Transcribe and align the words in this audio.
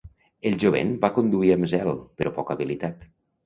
El 0.51 0.55
jovent 0.63 0.93
va 1.03 1.11
conduir 1.19 1.53
amb 1.59 1.71
zel, 1.75 1.95
però 2.19 2.35
poca 2.41 2.59
habilitat. 2.61 3.09